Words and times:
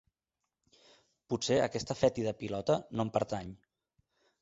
Potser 1.35 1.59
aquesta 1.67 1.99
fètida 2.01 2.35
pilota 2.43 2.81
no 2.97 3.09
em 3.09 3.17
pertany. 3.19 3.57